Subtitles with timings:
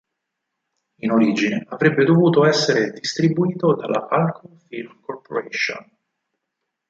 [1.01, 5.27] In origine, avrebbe dovuto essere distribuito dalla Alco Film Corp.